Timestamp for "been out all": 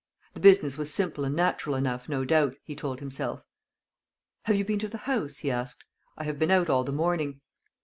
6.39-6.83